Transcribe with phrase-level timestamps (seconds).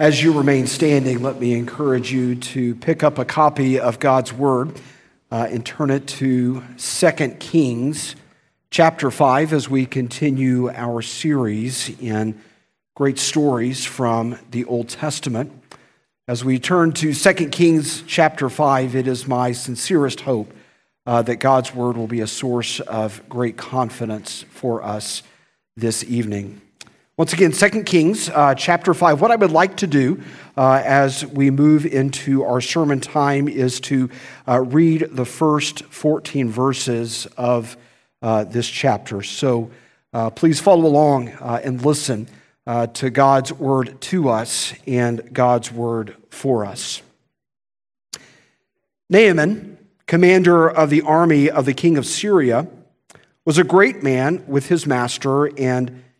[0.00, 4.32] As you remain standing, let me encourage you to pick up a copy of God's
[4.32, 4.80] Word
[5.30, 8.16] uh, and turn it to 2 Kings
[8.70, 12.40] chapter 5 as we continue our series in
[12.94, 15.52] great stories from the Old Testament.
[16.26, 20.50] As we turn to 2 Kings chapter 5, it is my sincerest hope
[21.04, 25.22] uh, that God's Word will be a source of great confidence for us
[25.76, 26.62] this evening.
[27.20, 29.20] Once again, 2 Kings uh, chapter 5.
[29.20, 30.22] What I would like to do
[30.56, 34.08] uh, as we move into our sermon time is to
[34.48, 37.76] uh, read the first 14 verses of
[38.22, 39.22] uh, this chapter.
[39.22, 39.70] So
[40.14, 42.26] uh, please follow along uh, and listen
[42.94, 47.02] to God's word to us and God's word for us.
[49.10, 52.66] Naaman, commander of the army of the king of Syria,
[53.44, 56.02] was a great man with his master and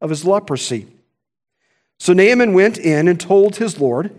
[0.00, 0.86] of his leprosy.
[1.98, 4.14] So Naaman went in and told his Lord,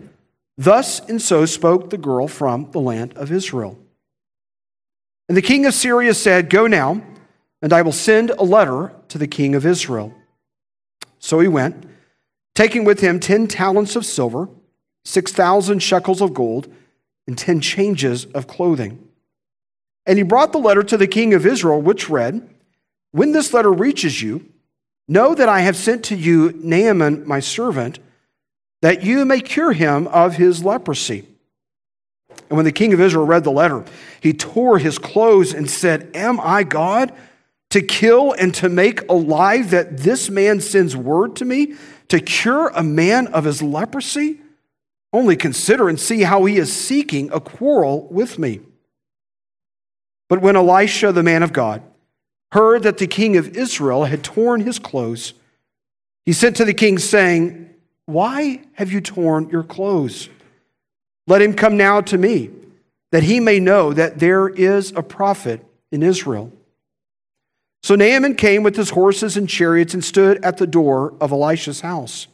[0.58, 3.78] Thus and so spoke the girl from the land of Israel.
[5.28, 7.02] And the king of Syria said, Go now,
[7.62, 10.12] and I will send a letter to the king of Israel.
[11.18, 11.86] So he went,
[12.54, 14.48] taking with him ten talents of silver,
[15.04, 16.70] six thousand shekels of gold,
[17.26, 19.06] and ten changes of clothing.
[20.04, 22.48] And he brought the letter to the king of Israel, which read,
[23.12, 24.49] When this letter reaches you,
[25.10, 27.98] Know that I have sent to you Naaman, my servant,
[28.80, 31.26] that you may cure him of his leprosy.
[32.48, 33.84] And when the king of Israel read the letter,
[34.20, 37.12] he tore his clothes and said, Am I God
[37.70, 41.74] to kill and to make alive that this man sends word to me
[42.06, 44.38] to cure a man of his leprosy?
[45.12, 48.60] Only consider and see how he is seeking a quarrel with me.
[50.28, 51.82] But when Elisha, the man of God,
[52.52, 55.34] heard that the king of Israel had torn his clothes,
[56.26, 57.70] he sent to the king, saying,
[58.06, 60.28] Why have you torn your clothes?
[61.26, 62.50] Let him come now to me,
[63.12, 66.52] that he may know that there is a prophet in Israel.
[67.82, 71.80] So Naaman came with his horses and chariots and stood at the door of Elisha's
[71.80, 72.26] house.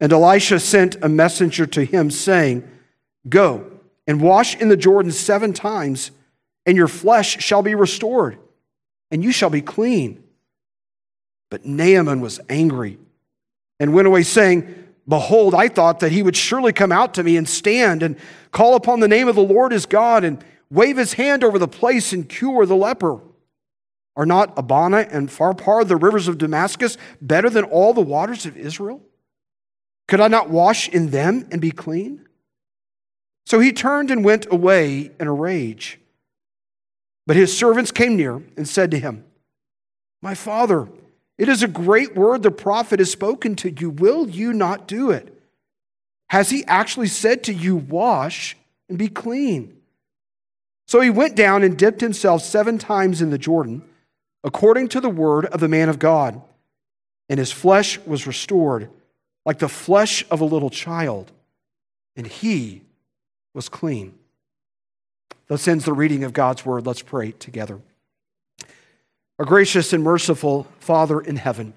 [0.00, 2.68] And Elisha sent a messenger to him, saying,
[3.28, 3.70] Go
[4.06, 6.10] and wash in the Jordan seven times,
[6.64, 8.38] and your flesh shall be restored
[9.10, 10.22] and you shall be clean.
[11.50, 12.98] But Naaman was angry
[13.78, 14.74] and went away, saying,
[15.08, 18.16] Behold, I thought that he would surely come out to me and stand and
[18.52, 21.66] call upon the name of the Lord his God and wave his hand over the
[21.66, 23.20] place and cure the leper.
[24.16, 28.56] Are not Abana and Pharpar, the rivers of Damascus, better than all the waters of
[28.56, 29.00] Israel?
[30.08, 32.26] Could I not wash in them and be clean?
[33.46, 35.99] So he turned and went away in a rage.
[37.30, 39.24] But his servants came near and said to him,
[40.20, 40.88] My father,
[41.38, 43.88] it is a great word the prophet has spoken to you.
[43.88, 45.40] Will you not do it?
[46.30, 48.56] Has he actually said to you, Wash
[48.88, 49.76] and be clean?
[50.88, 53.82] So he went down and dipped himself seven times in the Jordan,
[54.42, 56.42] according to the word of the man of God.
[57.28, 58.90] And his flesh was restored,
[59.46, 61.30] like the flesh of a little child,
[62.16, 62.82] and he
[63.54, 64.18] was clean.
[65.48, 66.86] Thus ends the reading of God's word.
[66.86, 67.80] Let's pray together.
[69.38, 71.72] Our gracious and merciful Father in heaven,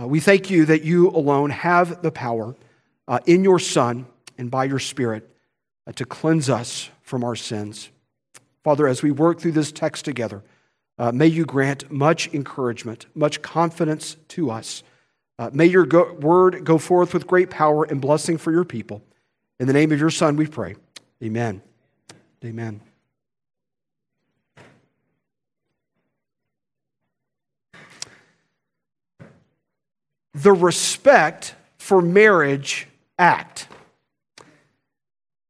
[0.00, 2.54] uh, we thank you that you alone have the power
[3.08, 4.06] uh, in your Son
[4.38, 5.28] and by your Spirit
[5.86, 7.90] uh, to cleanse us from our sins.
[8.62, 10.42] Father, as we work through this text together,
[10.98, 14.82] uh, may you grant much encouragement, much confidence to us.
[15.38, 19.02] Uh, may your go- word go forth with great power and blessing for your people.
[19.60, 20.76] In the name of your Son, we pray.
[21.22, 21.62] Amen.
[22.44, 22.80] Amen.
[30.34, 32.88] The Respect for Marriage
[33.18, 33.68] Act.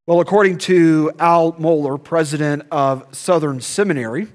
[0.07, 4.29] Well, according to Al Mohler, president of Southern Seminary,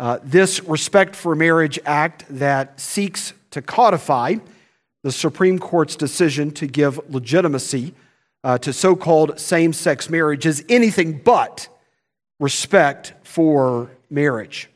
[0.00, 4.36] uh, this Respect for Marriage Act that seeks to codify
[5.04, 7.94] the Supreme Court's decision to give legitimacy
[8.44, 11.68] uh, to so called same sex marriage is anything but
[12.40, 14.70] respect for marriage.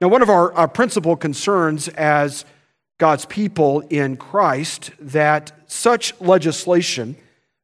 [0.00, 2.44] Now, one of our, our principal concerns as
[2.98, 7.16] God's people in Christ that such legislation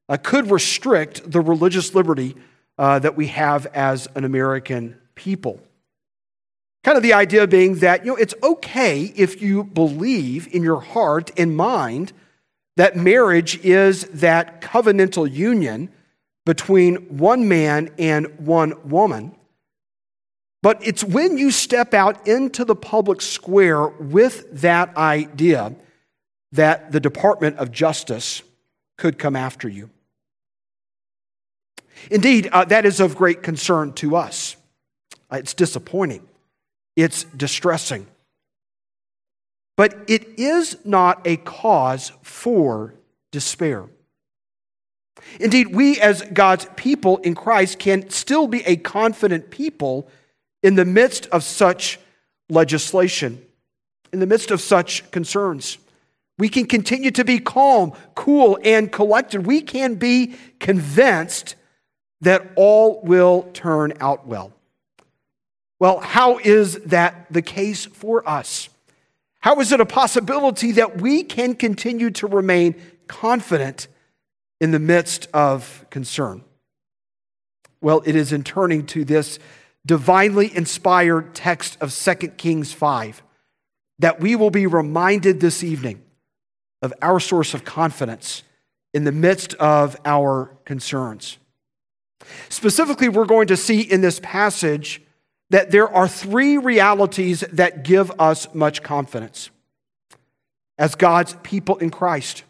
[0.09, 2.37] uh, could restrict the religious liberty
[2.79, 5.61] uh, that we have as an American people.
[6.85, 10.81] Kind of the idea being that, you know, it's okay if you believe in your
[10.81, 12.13] heart and mind
[12.83, 15.89] that marriage is that covenantal union
[16.45, 19.37] between one man and one woman.
[20.63, 25.77] But it's when you step out into the public square with that idea
[26.51, 28.43] that the Department of Justice
[28.99, 29.89] could come after you.
[32.11, 34.57] Indeed, uh, that is of great concern to us.
[35.31, 36.27] Uh, it's disappointing,
[36.97, 38.09] it's distressing.
[39.77, 42.95] But it is not a cause for
[43.31, 43.89] despair.
[45.41, 50.09] Indeed, we as God's people in Christ can still be a confident people
[50.63, 51.99] in the midst of such
[52.49, 53.43] legislation,
[54.13, 55.79] in the midst of such concerns.
[56.39, 59.47] We can continue to be calm, cool, and collected.
[59.47, 61.57] We can be convinced
[62.21, 64.53] that all will turn out well.
[65.79, 68.69] Well, how is that the case for us?
[69.43, 73.89] How is it a possibility that we can continue to remain confident
[74.61, 76.45] in the midst of concern?
[77.81, 79.41] Well, it is in turning to this
[79.85, 83.23] divinely inspired text of 2 Kings 5
[83.99, 86.03] that we will be reminded this evening
[86.81, 88.45] of our source of confidence
[88.95, 91.39] in the midst of our concerns.
[92.49, 95.03] Specifically, we're going to see in this passage
[95.53, 99.51] that there are three realities that give us much confidence.
[100.79, 102.45] As God's people in Christ,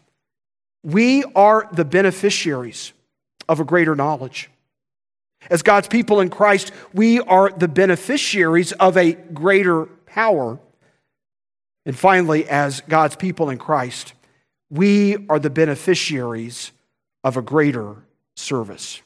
[0.83, 2.93] we are the beneficiaries
[3.49, 4.49] of a greater knowledge.
[5.49, 10.57] As God's people in Christ, we are the beneficiaries of a greater power.
[11.85, 14.13] And finally, as God's people in Christ,
[14.69, 16.71] we are the beneficiaries
[17.21, 17.97] of a greater
[18.37, 19.02] service.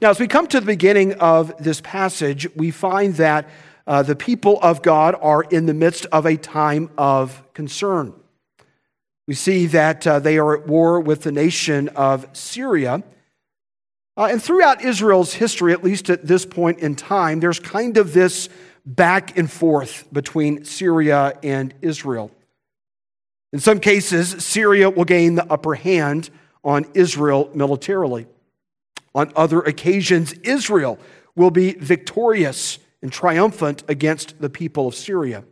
[0.00, 3.50] Now, as we come to the beginning of this passage, we find that
[3.86, 8.14] uh, the people of God are in the midst of a time of concern.
[9.28, 13.02] We see that uh, they are at war with the nation of Syria.
[14.16, 18.14] Uh, and throughout Israel's history, at least at this point in time, there's kind of
[18.14, 18.48] this
[18.86, 22.30] back and forth between Syria and Israel.
[23.52, 26.30] In some cases, Syria will gain the upper hand
[26.64, 28.26] on Israel militarily.
[29.14, 30.98] On other occasions, Israel
[31.34, 35.44] will be victorious and triumphant against the people of Syria.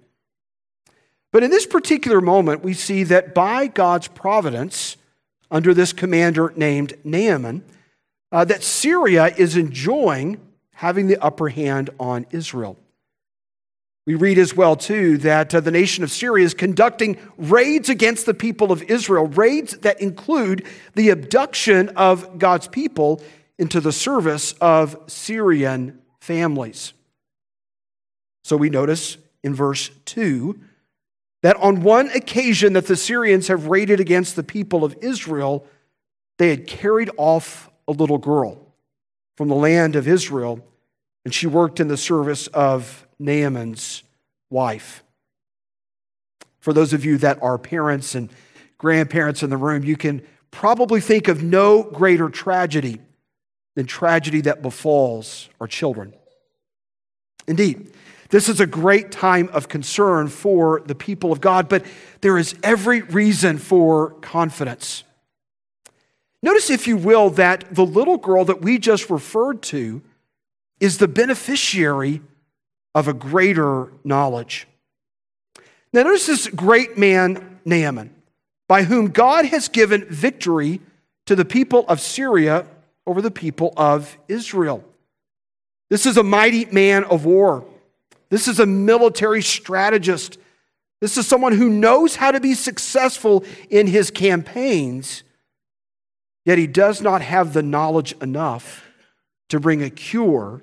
[1.33, 4.97] But in this particular moment, we see that by God's providence,
[5.51, 7.65] under this commander named Naaman,
[8.31, 10.41] uh, that Syria is enjoying
[10.75, 12.79] having the upper hand on Israel.
[14.07, 18.25] We read as well, too, that uh, the nation of Syria is conducting raids against
[18.25, 23.21] the people of Israel, raids that include the abduction of God's people
[23.59, 26.93] into the service of Syrian families.
[28.45, 30.59] So we notice in verse 2
[31.43, 35.67] that on one occasion that the Syrians have raided against the people of Israel,
[36.39, 38.59] they had carried off a little girl
[39.37, 40.65] from the land of Israel,
[41.25, 44.03] and she worked in the service of Naaman's
[44.51, 45.05] wife.
[46.61, 48.31] For those of you that are parents and
[48.79, 53.01] grandparents in the room, you can probably think of no greater tragedy
[53.79, 56.13] than tragedy that befalls our children.
[57.47, 57.93] Indeed,
[58.29, 61.87] this is a great time of concern for the people of God, but
[62.21, 65.05] there is every reason for confidence.
[66.43, 70.03] Notice, if you will, that the little girl that we just referred to
[70.81, 72.21] is the beneficiary
[72.97, 74.67] of a greater knowledge.
[75.93, 78.13] Now, notice this great man, Naaman,
[78.67, 80.81] by whom God has given victory
[81.27, 82.67] to the people of Syria
[83.09, 84.85] over the people of Israel.
[85.89, 87.65] This is a mighty man of war.
[88.29, 90.39] This is a military strategist.
[91.01, 95.23] This is someone who knows how to be successful in his campaigns,
[96.45, 98.85] yet he does not have the knowledge enough
[99.49, 100.63] to bring a cure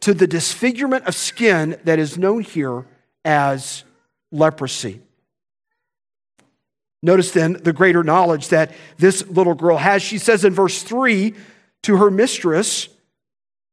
[0.00, 2.86] to the disfigurement of skin that is known here
[3.24, 3.84] as
[4.32, 5.02] leprosy.
[7.02, 10.02] Notice then the greater knowledge that this little girl has.
[10.02, 11.34] She says in verse 3
[11.82, 12.88] to her mistress,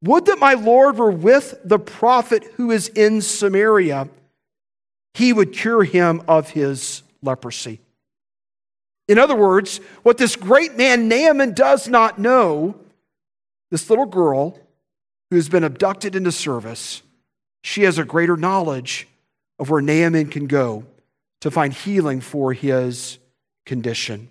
[0.04, 4.10] Would that my Lord were with the prophet who is in Samaria.
[5.14, 7.80] He would cure him of his leprosy.
[9.08, 12.76] In other words, what this great man Naaman does not know,
[13.70, 14.58] this little girl
[15.30, 17.02] who has been abducted into service,
[17.64, 19.08] she has a greater knowledge
[19.60, 20.86] of where Naaman can go
[21.42, 23.20] to find healing for his
[23.66, 24.30] condition.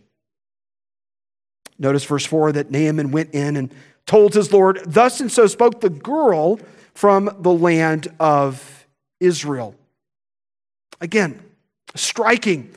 [1.79, 3.75] Notice verse 4 that Naaman went in and
[4.07, 6.61] told his Lord, Thus and so spoke the girl
[6.95, 8.87] from the land of
[9.21, 9.75] Israel.
[11.00, 11.43] Again,
[11.95, 12.73] striking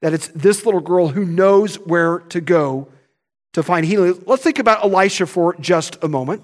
[0.00, 2.88] that it's this little girl who knows where to go
[3.52, 4.22] to find healing.
[4.26, 6.42] Let's think about Elisha for just a moment.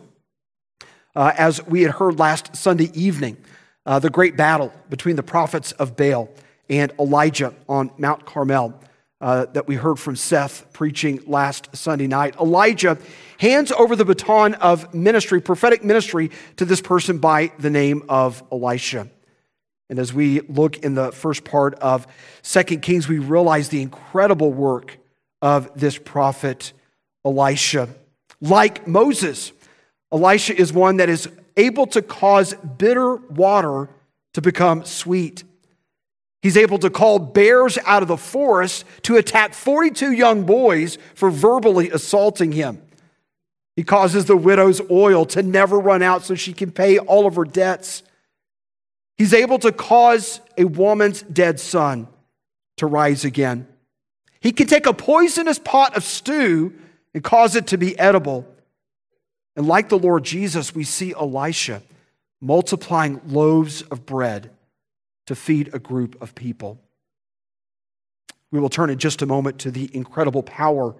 [1.15, 3.37] Uh, as we had heard last Sunday evening,
[3.87, 6.29] uh, the great battle between the prophets of Baal
[6.69, 8.75] and Elijah on Mount Carmel
[9.25, 12.37] uh, that we heard from Seth preaching last Sunday night.
[12.39, 12.99] Elijah
[13.39, 18.43] hands over the baton of ministry, prophetic ministry, to this person by the name of
[18.53, 19.09] Elisha.
[19.89, 22.07] And as we look in the first part of
[22.43, 24.99] Second Kings, we realize the incredible work
[25.41, 26.75] of this prophet
[27.25, 27.89] Elisha.
[28.43, 29.53] Like Moses,
[30.13, 33.89] Elisha is one that is able to cause bitter water
[34.35, 35.45] to become sweet.
[36.45, 41.31] He's able to call bears out of the forest to attack 42 young boys for
[41.31, 42.83] verbally assaulting him.
[43.77, 47.37] He causes the widow's oil to never run out so she can pay all of
[47.37, 48.03] her debts.
[49.17, 52.09] He's able to cause a woman's dead son
[52.77, 53.67] to rise again.
[54.39, 56.75] He can take a poisonous pot of stew
[57.15, 58.47] and cause it to be edible.
[59.57, 61.81] And like the Lord Jesus, we see Elisha
[62.43, 64.51] multiplying loaves of bread
[65.27, 66.81] to feed a group of people.
[68.51, 70.95] We will turn in just a moment to the incredible power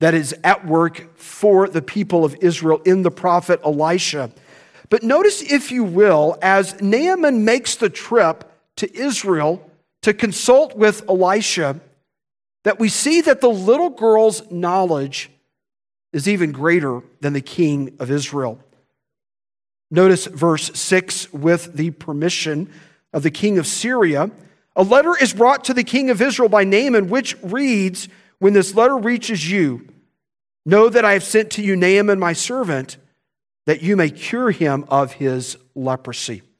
[0.00, 4.30] that is at work for the people of Israel in the prophet Elisha.
[4.88, 9.70] But notice, if you will, as Naaman makes the trip to Israel
[10.02, 11.80] to consult with Elisha,
[12.64, 15.30] that we see that the little girl's knowledge
[16.12, 18.58] is even greater than the king of Israel.
[19.90, 22.70] Notice verse 6 with the permission
[23.12, 24.30] of the king of Syria,
[24.76, 28.74] a letter is brought to the king of Israel by Naaman, which reads, When this
[28.74, 29.86] letter reaches you,
[30.64, 32.96] know that I have sent to you Naaman, my servant,
[33.66, 36.42] that you may cure him of his leprosy.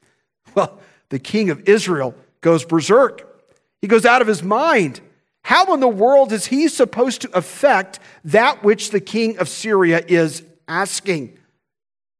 [0.53, 3.41] Well, the king of Israel goes berserk.
[3.81, 4.99] He goes out of his mind.
[5.43, 10.03] How in the world is he supposed to affect that which the king of Syria
[10.05, 11.37] is asking?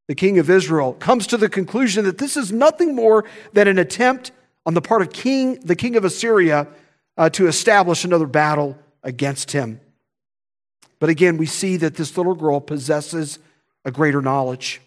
[0.07, 3.77] The king of Israel, comes to the conclusion that this is nothing more than an
[3.77, 4.31] attempt
[4.65, 6.67] on the part of king, the king of Assyria
[7.17, 9.79] uh, to establish another battle against him.
[10.99, 13.39] But again, we see that this little girl possesses
[13.83, 14.81] a greater knowledge.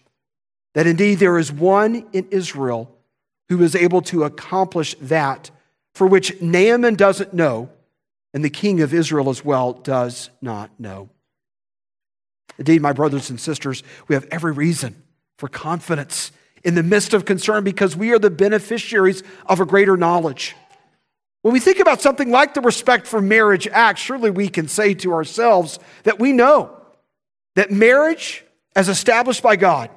[0.73, 2.95] That indeed there is one in Israel
[3.49, 5.51] who is able to accomplish that
[5.93, 7.69] for which Naaman doesn't know,
[8.33, 11.09] and the king of Israel as well does not know.
[12.57, 15.01] Indeed, my brothers and sisters, we have every reason
[15.37, 16.31] for confidence
[16.63, 20.55] in the midst of concern because we are the beneficiaries of a greater knowledge.
[21.43, 24.95] When we think about something like the Respect for Marriage Act, surely we can say
[24.95, 26.75] to ourselves that we know
[27.55, 28.43] that marriage,
[28.75, 29.91] as established by God,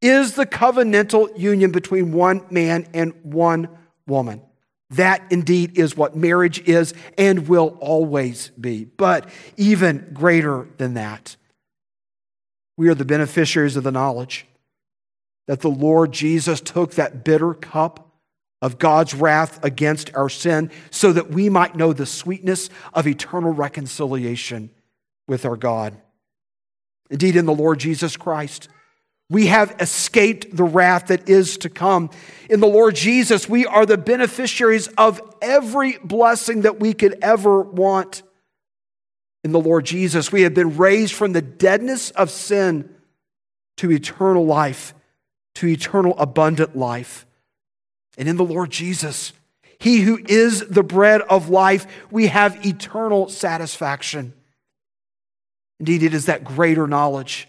[0.00, 3.68] is the covenantal union between one man and one
[4.06, 4.40] woman.
[4.90, 8.86] That indeed is what marriage is and will always be.
[8.86, 11.36] But even greater than that,
[12.78, 14.46] we are the beneficiaries of the knowledge
[15.48, 18.12] that the Lord Jesus took that bitter cup
[18.60, 23.52] of God's wrath against our sin so that we might know the sweetness of eternal
[23.52, 24.70] reconciliation
[25.26, 25.96] with our God.
[27.10, 28.68] Indeed, in the Lord Jesus Christ,
[29.30, 32.10] we have escaped the wrath that is to come.
[32.50, 37.62] In the Lord Jesus, we are the beneficiaries of every blessing that we could ever
[37.62, 38.22] want.
[39.44, 42.94] In the Lord Jesus, we have been raised from the deadness of sin
[43.78, 44.92] to eternal life
[45.58, 47.26] to eternal abundant life.
[48.16, 49.32] And in the Lord Jesus,
[49.80, 54.34] He who is the bread of life, we have eternal satisfaction.
[55.80, 57.48] Indeed, it is that greater knowledge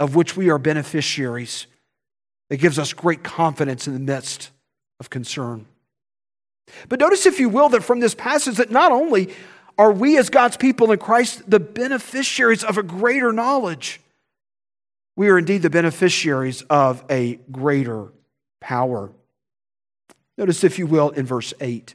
[0.00, 1.66] of which we are beneficiaries
[2.48, 4.50] that gives us great confidence in the midst
[4.98, 5.66] of concern.
[6.88, 9.34] But notice, if you will, that from this passage, that not only
[9.76, 14.01] are we as God's people in Christ the beneficiaries of a greater knowledge,
[15.16, 18.12] we are indeed the beneficiaries of a greater
[18.60, 19.12] power.
[20.38, 21.94] Notice, if you will, in verse 8,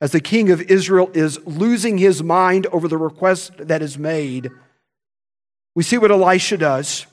[0.00, 4.50] as the king of Israel is losing his mind over the request that is made,
[5.74, 7.06] we see what Elisha does.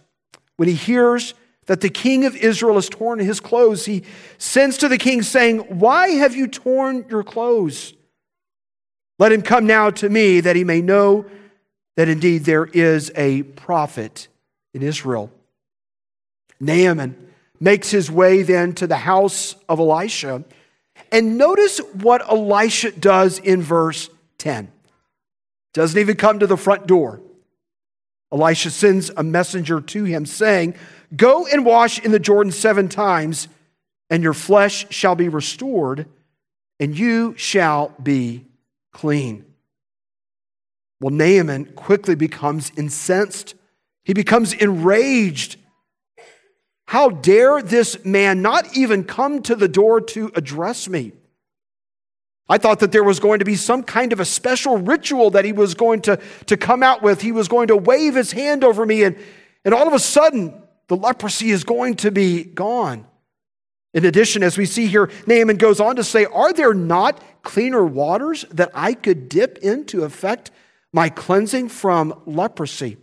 [0.58, 1.34] When he hears
[1.66, 4.04] that the king of Israel has torn his clothes, he
[4.38, 7.94] sends to the king, saying, Why have you torn your clothes?
[9.20, 11.26] Let him come now to me that he may know
[11.96, 14.28] that indeed there is a prophet
[14.74, 15.32] in Israel.
[16.60, 17.16] Naaman
[17.60, 20.44] makes his way then to the house of Elisha.
[21.12, 24.10] And notice what Elisha does in verse
[24.40, 24.72] 10.
[25.74, 27.22] Doesn't even come to the front door.
[28.32, 30.76] Elisha sends a messenger to him, saying,
[31.16, 33.48] Go and wash in the Jordan seven times,
[34.10, 36.08] and your flesh shall be restored,
[36.80, 38.46] and you shall be
[38.92, 39.46] clean.
[41.00, 43.56] Well, Naaman quickly becomes incensed.
[44.08, 45.58] He becomes enraged.
[46.86, 51.12] How dare this man not even come to the door to address me?
[52.48, 55.44] I thought that there was going to be some kind of a special ritual that
[55.44, 57.20] he was going to, to come out with.
[57.20, 59.18] He was going to wave his hand over me, and,
[59.66, 60.54] and all of a sudden,
[60.88, 63.06] the leprosy is going to be gone.
[63.94, 67.84] In addition, as we see here, Naaman goes on to say, Are there not cleaner
[67.84, 70.50] waters that I could dip in to effect
[70.94, 72.96] my cleansing from leprosy?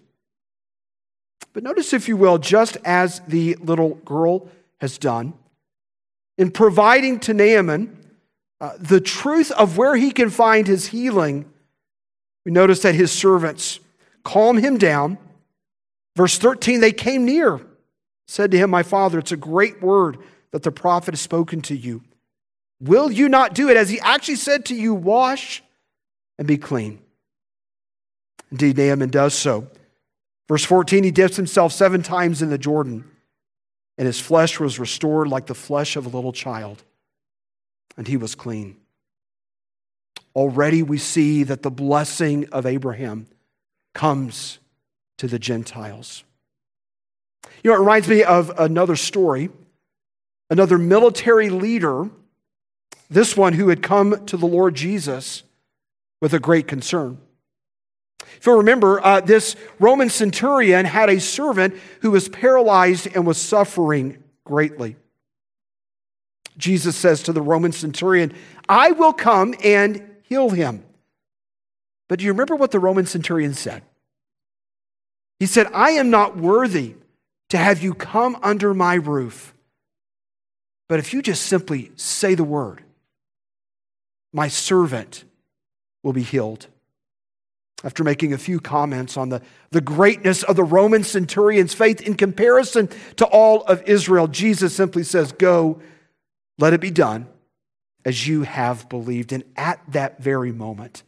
[1.55, 4.49] But notice, if you will, just as the little girl
[4.81, 5.33] has done,
[6.37, 7.97] in providing to Naaman
[8.61, 11.47] uh, the truth of where he can find his healing,
[12.45, 13.79] we notice that his servants
[14.25, 15.17] calm him down.
[16.17, 17.61] Verse 13, they came near,
[18.27, 20.19] said to him, My father, it's a great word
[20.51, 22.03] that the prophet has spoken to you.
[22.81, 23.77] Will you not do it?
[23.77, 25.63] As he actually said to you, Wash
[26.37, 26.99] and be clean.
[28.51, 29.69] Indeed, Naaman does so.
[30.49, 33.05] Verse 14, he dips himself seven times in the Jordan,
[33.97, 36.83] and his flesh was restored like the flesh of a little child
[37.97, 38.77] and he was clean.
[40.35, 43.27] Already we see that the blessing of Abraham
[43.95, 44.59] comes
[45.19, 46.25] to the Gentiles.
[47.63, 49.51] You know, it reminds me of another story,
[50.51, 52.11] another military leader,
[53.09, 55.45] this one who had come to the Lord Jesus
[56.21, 57.19] with a great concern.
[58.37, 63.39] If you'll remember, uh, this Roman centurion had a servant who was paralyzed and was
[63.39, 64.97] suffering greatly.
[66.57, 68.33] Jesus says to the Roman centurion,
[68.69, 70.85] I will come and heal him.
[72.09, 73.83] But do you remember what the Roman centurion said?
[75.41, 76.95] He said, I am not worthy
[77.49, 79.55] to have you come under my roof.
[80.89, 82.83] But if you just simply say the word,
[84.33, 85.25] my servant
[86.03, 86.67] will be healed.
[87.85, 92.15] After making a few comments on the, the greatness of the Roman centurion's faith in
[92.15, 95.83] comparison to all of Israel, Jesus simply says, Go
[96.59, 97.29] let it be done
[98.03, 99.33] as you have believed.
[99.33, 101.03] And at that very moment,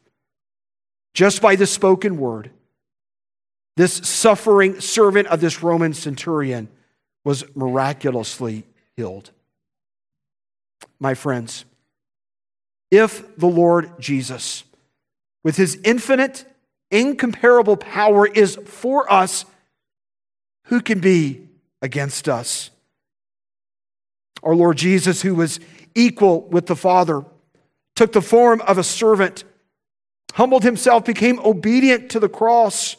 [1.15, 2.51] just by the spoken word,
[3.79, 6.69] this suffering servant of this Roman centurion
[7.25, 8.65] was miraculously
[8.97, 9.31] healed.
[11.01, 11.65] My friends,
[12.91, 14.65] if the Lord Jesus,
[15.43, 16.45] with his infinite,
[16.90, 19.44] incomparable power, is for us,
[20.64, 21.49] who can be
[21.83, 22.70] against us?
[24.42, 25.61] Our Lord Jesus, who was
[25.94, 27.25] equal with the Father,
[27.94, 29.44] took the form of a servant,
[30.35, 32.96] humbled himself, became obedient to the cross.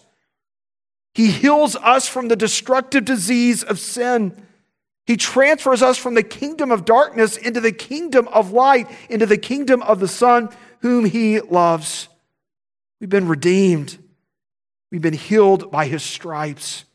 [1.14, 4.46] He heals us from the destructive disease of sin.
[5.06, 9.38] He transfers us from the kingdom of darkness into the kingdom of light, into the
[9.38, 10.50] kingdom of the Son
[10.82, 12.10] whom he loves.
[13.00, 13.98] We've been redeemed.
[14.92, 16.86] We've been healed by his stripes.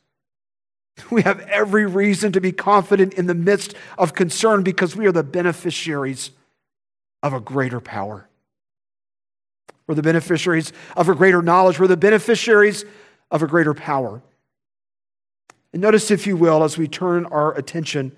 [1.11, 5.13] We have every reason to be confident in the midst of concern because we are
[5.13, 6.31] the beneficiaries
[7.23, 8.29] of a greater power.
[9.87, 11.79] We're the beneficiaries of a greater knowledge.
[11.81, 12.85] We're the beneficiaries
[13.31, 14.23] of a greater power.
[15.73, 18.15] And notice, if you will, as we turn our attention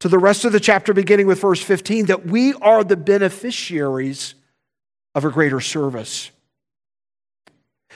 [0.00, 4.34] to the rest of the chapter, beginning with verse 15, that we are the beneficiaries
[5.14, 6.30] of a greater service.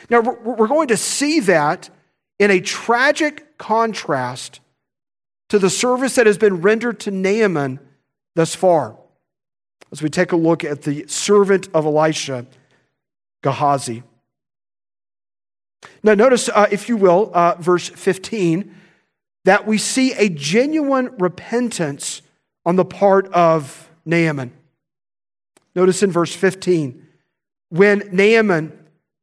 [0.08, 1.90] Now, we're going to see that
[2.38, 4.60] in a tragic contrast
[5.50, 7.80] to the service that has been rendered to Naaman
[8.34, 8.96] thus far.
[9.92, 12.46] As we take a look at the servant of Elisha,
[13.42, 14.04] Gehazi.
[16.02, 18.74] Now, notice, uh, if you will, uh, verse 15,
[19.44, 22.22] that we see a genuine repentance
[22.64, 24.52] on the part of Naaman.
[25.74, 27.06] Notice in verse 15,
[27.70, 28.79] when Naaman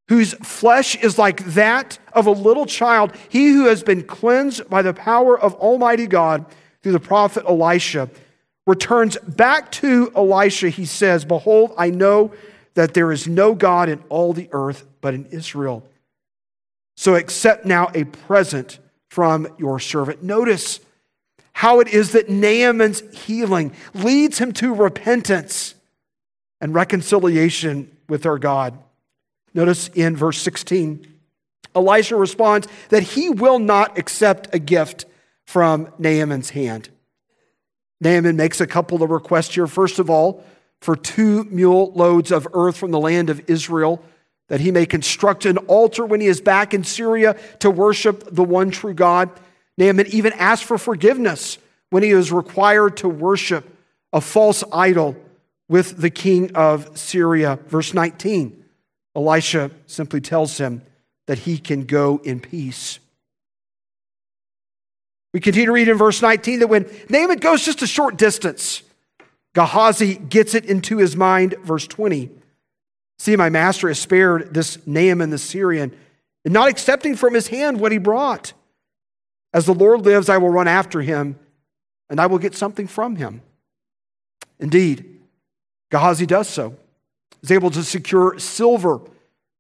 [0.10, 4.82] whose flesh is like that of a little child, he who has been cleansed by
[4.82, 6.46] the power of Almighty God
[6.82, 8.10] through the prophet Elisha,
[8.66, 10.70] returns back to Elisha.
[10.70, 12.32] He says, Behold, I know
[12.76, 15.84] that there is no God in all the earth but in Israel.
[16.96, 20.24] So accept now a present from your servant.
[20.24, 20.80] Notice
[21.54, 25.76] how it is that Naaman's healing leads him to repentance
[26.62, 28.78] and reconciliation with our God.
[29.54, 31.06] Notice in verse 16,
[31.76, 35.06] Elisha responds that he will not accept a gift
[35.46, 36.90] from Naaman's hand.
[38.02, 39.68] Naaman makes a couple of requests here.
[39.68, 40.44] First of all,
[40.82, 44.04] for two mule loads of earth from the land of Israel
[44.50, 48.44] that he may construct an altar when he is back in Syria to worship the
[48.44, 49.30] one true God.
[49.78, 51.58] Naaman even asked for forgiveness
[51.90, 53.68] when he was required to worship
[54.14, 55.16] a false idol
[55.68, 57.60] with the king of Syria.
[57.68, 58.64] Verse 19
[59.18, 60.84] Elisha simply tells him
[61.26, 63.00] that he can go in peace.
[65.34, 68.84] We continue to read in verse 19 that when Naaman goes just a short distance,
[69.56, 71.56] Gehazi gets it into his mind.
[71.64, 72.30] Verse 20
[73.20, 75.92] See, my master has spared this Naaman the Syrian,
[76.46, 78.54] and not accepting from his hand what he brought.
[79.54, 81.40] As the Lord lives, I will run after him,
[82.12, 83.42] and I will get something from him.
[84.60, 85.20] Indeed,
[85.90, 86.76] Gehazi does so.
[87.42, 89.00] He's able to secure silver,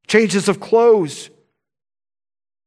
[0.08, 1.30] changes of clothes.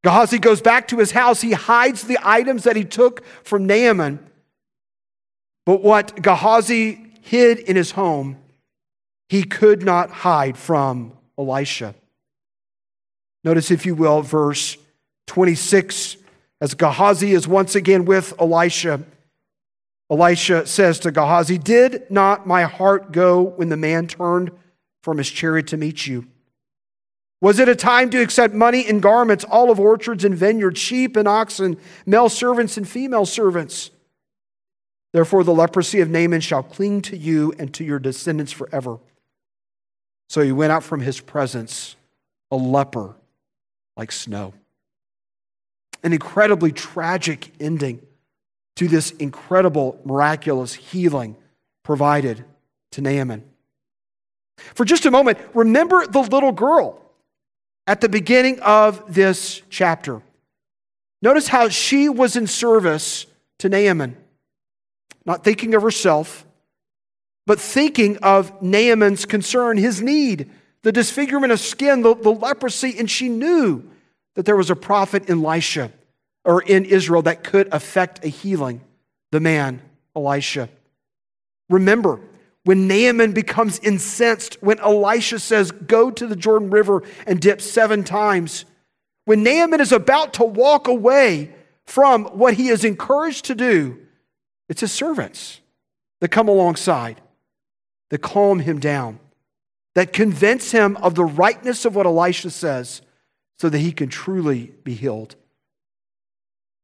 [0.02, 1.40] Gehazi goes back to his house.
[1.40, 4.18] He hides the items that he took from Naaman.
[5.66, 8.38] But what Gehazi hid in his home,
[9.28, 11.94] he could not hide from Elisha.
[13.44, 14.76] Notice, if you will, verse
[15.26, 16.16] 26,
[16.60, 19.02] as Gehazi is once again with Elisha.
[20.10, 24.50] Elisha says to Gehazi, Did not my heart go when the man turned
[25.02, 26.26] from his chariot to meet you?
[27.40, 31.26] Was it a time to accept money and garments, olive orchards and vineyards, sheep and
[31.26, 33.90] oxen, male servants and female servants?
[35.12, 38.98] Therefore, the leprosy of Naaman shall cling to you and to your descendants forever.
[40.28, 41.96] So he went out from his presence,
[42.50, 43.16] a leper
[43.96, 44.52] like snow.
[46.02, 48.00] An incredibly tragic ending
[48.76, 51.36] to this incredible, miraculous healing
[51.82, 52.44] provided
[52.92, 53.44] to Naaman.
[54.74, 57.00] For just a moment, remember the little girl
[57.86, 60.22] at the beginning of this chapter.
[61.22, 63.26] Notice how she was in service
[63.58, 64.16] to Naaman
[65.24, 66.46] not thinking of herself,
[67.46, 70.50] but thinking of Naaman's concern, his need,
[70.82, 73.88] the disfigurement of skin, the, the leprosy, and she knew
[74.34, 75.92] that there was a prophet in Elisha
[76.44, 78.80] or in Israel that could affect a healing,
[79.30, 79.82] the man,
[80.16, 80.68] Elisha.
[81.68, 82.20] Remember,
[82.64, 88.04] when Naaman becomes incensed, when Elisha says, Go to the Jordan River and dip seven
[88.04, 88.64] times,
[89.24, 91.54] when Naaman is about to walk away
[91.86, 93.98] from what he is encouraged to do,
[94.68, 95.60] it's his servants
[96.20, 97.20] that come alongside,
[98.10, 99.18] that calm him down,
[99.94, 103.02] that convince him of the rightness of what Elisha says
[103.58, 105.36] so that he can truly be healed.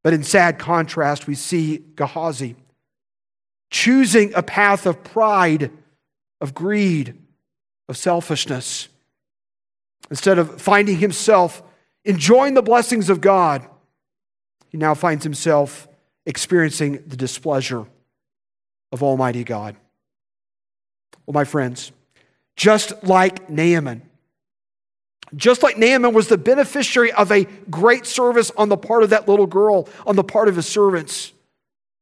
[0.03, 2.57] But in sad contrast, we see Gehazi
[3.71, 5.71] choosing a path of pride,
[6.41, 7.15] of greed,
[7.89, 8.89] of selfishness.
[10.11, 11.63] Instead of finding himself
[12.05, 13.67] enjoying the blessings of God,
[14.69, 15.89] he now finds himself
[16.25, 17.87] experiencing the displeasure
[18.93, 19.77] of Almighty God.
[21.27, 21.93] Well, my friends,
[22.57, 24.03] just like Naaman,
[25.35, 29.29] just like Naaman was the beneficiary of a great service on the part of that
[29.29, 31.33] little girl, on the part of his servants,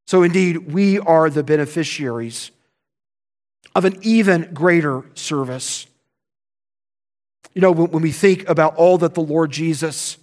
[0.07, 2.51] so indeed we are the beneficiaries
[3.75, 5.87] of an even greater service.
[7.55, 10.19] You know, when we think about all that the Lord Jesus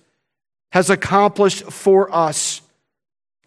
[0.71, 2.61] has accomplished for us,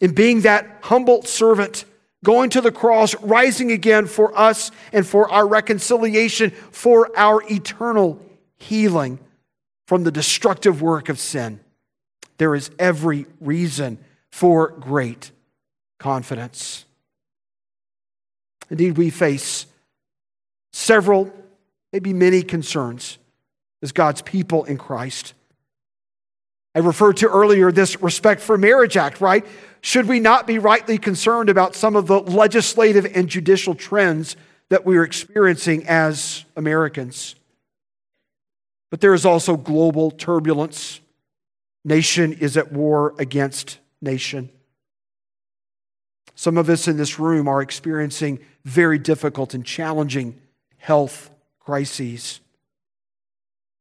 [0.01, 1.85] in being that humble servant,
[2.25, 8.21] going to the cross, rising again for us and for our reconciliation, for our eternal
[8.57, 9.19] healing
[9.87, 11.61] from the destructive work of sin.
[12.39, 13.99] There is every reason
[14.31, 15.31] for great
[15.99, 16.85] confidence.
[18.71, 19.67] Indeed, we face
[20.73, 21.33] several,
[21.93, 23.19] maybe many concerns
[23.83, 25.35] as God's people in Christ.
[26.75, 29.47] I referred to earlier this Respect for Marriage Act, right?
[29.81, 34.37] Should we not be rightly concerned about some of the legislative and judicial trends
[34.71, 37.37] that we are experiencing as Americans?
[38.91, 41.01] But there is also global turbulence.
[41.85, 44.51] Nation is at war against nation.
[46.35, 50.41] Some of us in this room are experiencing very difficult and challenging
[50.79, 52.41] health crises.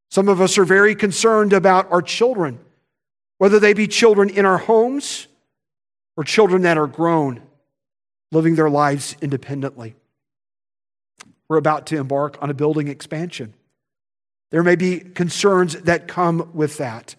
[0.09, 2.59] Some of us are very concerned about our children,
[3.39, 5.27] whether they be children in our homes
[6.15, 7.41] or children that are grown,
[8.31, 9.95] living their lives independently.
[11.49, 13.53] We're about to embark on a building expansion.
[14.51, 17.15] There may be concerns that come with that.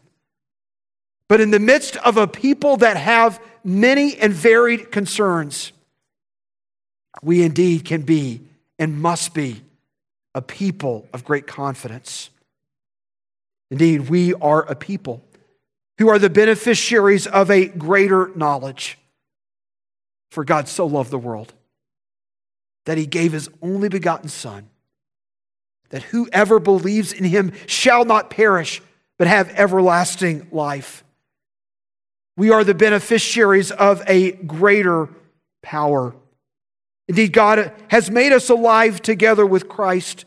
[1.28, 5.72] But in the midst of a people that have many and varied concerns,
[7.22, 8.42] we indeed can be
[8.78, 9.62] and must be
[10.34, 12.30] a people of great confidence.
[13.70, 15.22] Indeed, we are a people
[15.98, 18.98] who are the beneficiaries of a greater knowledge.
[20.30, 21.54] For God so loved the world
[22.86, 24.68] that he gave his only begotten Son,
[25.90, 28.82] that whoever believes in him shall not perish,
[29.16, 31.04] but have everlasting life.
[32.36, 35.08] We are the beneficiaries of a greater
[35.62, 36.14] power.
[37.08, 40.24] Indeed, God has made us alive together with Christ,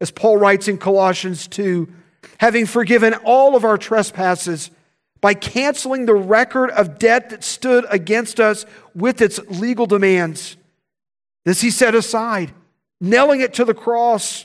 [0.00, 1.88] as Paul writes in Colossians 2,
[2.38, 4.70] having forgiven all of our trespasses
[5.20, 10.56] by canceling the record of debt that stood against us with its legal demands.
[11.44, 12.52] This he set aside,
[13.00, 14.44] nailing it to the cross.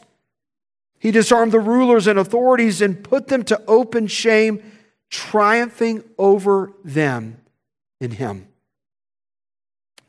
[0.99, 4.63] He disarmed the rulers and authorities and put them to open shame,
[5.09, 7.41] triumphing over them
[7.99, 8.47] in him.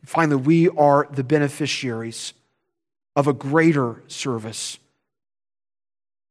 [0.05, 2.33] Finally, we are the beneficiaries
[3.15, 4.79] of a greater service.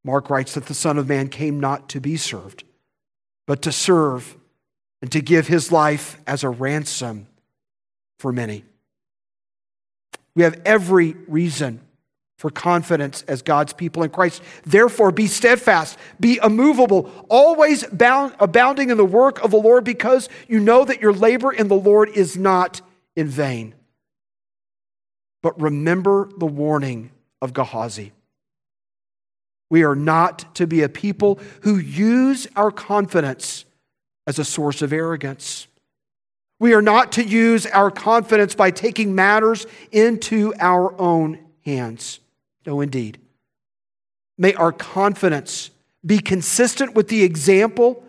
[0.04, 2.64] Mark writes that the Son of Man came not to be served,
[3.46, 4.36] but to serve
[5.00, 7.26] and to give his life as a ransom
[8.18, 8.64] for many.
[10.34, 11.80] We have every reason
[12.38, 14.42] for confidence as God's people in Christ.
[14.64, 20.28] Therefore, be steadfast, be immovable, always bound, abounding in the work of the Lord, because
[20.46, 22.80] you know that your labor in the Lord is not
[23.16, 23.74] in vain.
[25.42, 27.10] But remember the warning
[27.42, 28.12] of Gehazi.
[29.68, 33.64] We are not to be a people who use our confidence
[34.28, 35.66] as a source of arrogance.
[36.60, 42.20] We are not to use our confidence by taking matters into our own hands.
[42.68, 43.16] No, indeed.
[44.36, 45.70] May our confidence
[46.04, 48.04] be consistent with the example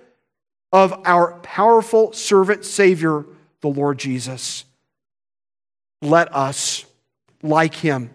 [0.73, 3.23] of our powerful servant Savior,
[3.61, 4.65] the Lord Jesus.
[6.01, 6.83] Let us,
[7.41, 8.09] like him,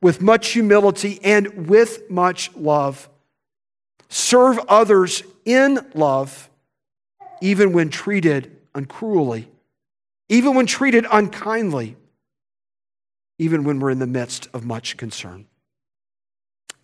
[0.00, 3.10] with much humility and with much love,
[4.08, 6.48] serve others in love,
[7.42, 9.46] even when treated uncruelly,
[10.30, 11.96] even when treated unkindly
[13.38, 15.46] even when we're in the midst of much concern.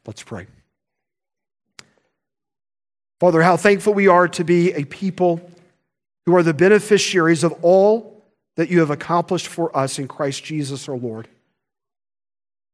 [0.07, 0.47] Let's pray.
[3.21, 5.41] Father, how thankful we are to be a people
[6.27, 8.23] who are the beneficiaries of all
[8.57, 11.29] that you have accomplished for us in Christ Jesus our Lord.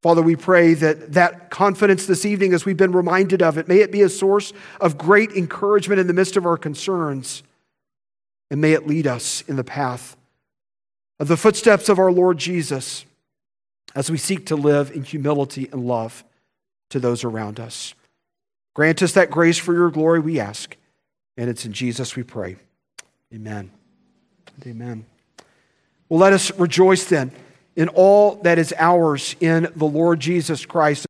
[0.03, 3.79] Father, we pray that that confidence this evening, as we've been reminded of it, may
[3.79, 7.43] it be a source of great encouragement in the midst of our concerns,
[8.51, 10.17] and may it lead us in the path
[11.19, 13.05] of the footsteps of our Lord Jesus
[13.97, 16.23] as we seek to live in humility and love
[16.91, 17.95] to those around us.
[18.75, 20.77] Grant us that grace for your glory, we ask.
[21.39, 22.57] And it's in Jesus we pray.
[23.35, 23.71] Amen.
[24.65, 25.07] Amen.
[26.09, 27.33] Well, let us rejoice then
[27.75, 31.05] in all that is ours in the Lord Jesus Christ.